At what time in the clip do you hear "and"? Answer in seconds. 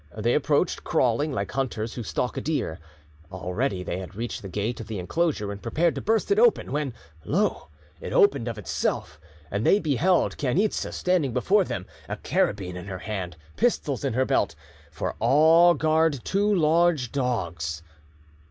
5.51-5.61, 9.51-9.63, 14.87-14.95